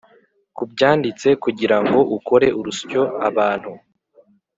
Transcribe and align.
kubyanditse 0.57 1.27
kugirango 1.43 1.99
ukore 2.17 2.47
urusyo 2.59 3.01
abantu. 3.29 3.71